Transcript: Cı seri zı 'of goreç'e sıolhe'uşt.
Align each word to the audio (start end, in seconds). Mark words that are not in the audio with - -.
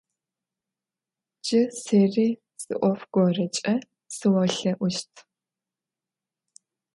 Cı 1.45 1.61
seri 1.83 2.27
zı 2.63 2.73
'of 2.89 3.01
goreç'e 3.13 3.73
sıolhe'uşt. 4.15 5.13